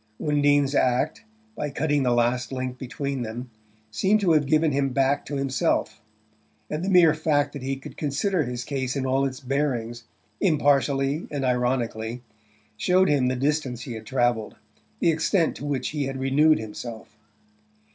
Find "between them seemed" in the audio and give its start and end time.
2.79-4.19